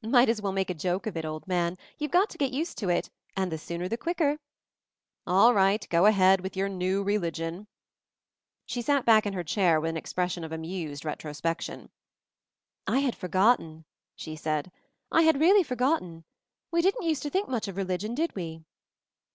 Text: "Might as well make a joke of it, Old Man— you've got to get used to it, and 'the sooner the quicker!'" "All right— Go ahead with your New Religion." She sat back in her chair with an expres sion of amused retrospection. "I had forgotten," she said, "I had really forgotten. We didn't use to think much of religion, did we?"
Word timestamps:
"Might 0.00 0.30
as 0.30 0.40
well 0.40 0.52
make 0.52 0.70
a 0.70 0.80
joke 0.80 1.06
of 1.06 1.14
it, 1.14 1.26
Old 1.26 1.46
Man— 1.46 1.76
you've 1.98 2.10
got 2.10 2.30
to 2.30 2.38
get 2.38 2.54
used 2.54 2.78
to 2.78 2.88
it, 2.88 3.10
and 3.36 3.52
'the 3.52 3.58
sooner 3.58 3.86
the 3.86 3.98
quicker!'" 3.98 4.38
"All 5.26 5.52
right— 5.52 5.86
Go 5.90 6.06
ahead 6.06 6.40
with 6.40 6.56
your 6.56 6.70
New 6.70 7.02
Religion." 7.02 7.66
She 8.64 8.80
sat 8.80 9.04
back 9.04 9.26
in 9.26 9.34
her 9.34 9.44
chair 9.44 9.78
with 9.78 9.90
an 9.90 9.98
expres 9.98 10.32
sion 10.32 10.42
of 10.42 10.52
amused 10.52 11.04
retrospection. 11.04 11.90
"I 12.86 13.00
had 13.00 13.14
forgotten," 13.14 13.84
she 14.16 14.36
said, 14.36 14.72
"I 15.12 15.20
had 15.20 15.38
really 15.38 15.62
forgotten. 15.62 16.24
We 16.70 16.80
didn't 16.80 17.04
use 17.06 17.20
to 17.20 17.28
think 17.28 17.50
much 17.50 17.68
of 17.68 17.76
religion, 17.76 18.14
did 18.14 18.34
we?" 18.34 18.64